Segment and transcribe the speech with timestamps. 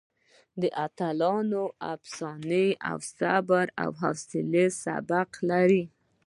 [0.61, 1.63] د اتلانو
[1.93, 2.77] افسانه د
[3.17, 5.83] صبر او حوصلې سبق لري.